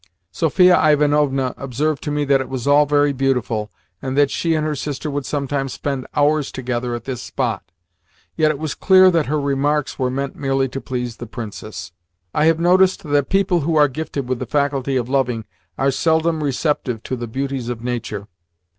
Sophia 0.31 0.81
Ivanovna 0.83 1.53
observed 1.57 2.01
to 2.01 2.09
me 2.09 2.25
that 2.25 2.41
it 2.41 2.49
was 2.49 2.65
all 2.65 2.87
very 2.87 3.13
beautiful, 3.13 3.69
and 4.01 4.17
that 4.17 4.31
she 4.31 4.55
and 4.55 4.65
her 4.65 4.75
sister 4.75 5.11
would 5.11 5.27
sometimes 5.27 5.73
spend 5.73 6.07
hours 6.15 6.51
together 6.51 6.95
at 6.95 7.03
this 7.03 7.21
spot; 7.21 7.61
yet 8.35 8.49
it 8.49 8.57
was 8.57 8.73
clear 8.73 9.11
that 9.11 9.27
her 9.27 9.39
remarks 9.39 9.99
were 9.99 10.09
meant 10.09 10.35
merely 10.35 10.67
to 10.67 10.81
please 10.81 11.17
the 11.17 11.27
Princess. 11.27 11.91
I 12.33 12.45
have 12.45 12.59
noticed 12.59 13.03
that 13.03 13.29
people 13.29 13.59
who 13.59 13.75
are 13.75 13.87
gifted 13.87 14.27
with 14.27 14.39
the 14.39 14.47
faculty 14.47 14.95
of 14.97 15.07
loving 15.07 15.45
are 15.77 15.91
seldom 15.91 16.43
receptive 16.43 17.03
to 17.03 17.15
the 17.15 17.27
beauties 17.27 17.69
of 17.69 17.83
nature. 17.83 18.27